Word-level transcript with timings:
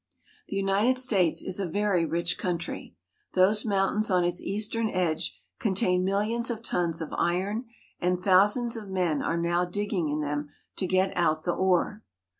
The 0.47 0.55
United 0.55 0.97
States 0.97 1.43
is 1.43 1.59
a 1.59 1.67
very 1.67 2.05
rich 2.05 2.35
country. 2.39 2.95
Those 3.33 3.65
moun 3.65 3.99
tains 4.01 4.09
on 4.09 4.23
its 4.25 4.41
eastern 4.41 4.89
edge 4.89 5.39
contain 5.59 6.03
millions 6.03 6.49
of 6.49 6.63
tons 6.63 7.01
of 7.01 7.13
iron, 7.19 7.65
and 7.99 8.19
thousands 8.19 8.75
of 8.75 8.89
men 8.89 9.21
are 9.21 9.37
now 9.37 9.63
digging 9.63 10.09
in 10.09 10.19
them 10.19 10.49
to 10.77 10.87
get 10.87 11.15
out 11.15 11.43
the 11.43 11.53
ore. 11.53 12.01